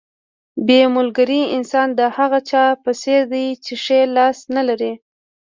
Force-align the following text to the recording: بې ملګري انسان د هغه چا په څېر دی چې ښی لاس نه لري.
بې 0.67 0.81
ملګري 0.95 1.41
انسان 1.57 1.87
د 1.99 2.01
هغه 2.17 2.39
چا 2.49 2.63
په 2.83 2.91
څېر 3.01 3.21
دی 3.33 3.45
چې 3.65 3.73
ښی 3.83 3.99
لاس 4.17 4.37
نه 4.55 4.61
لري. 4.69 4.93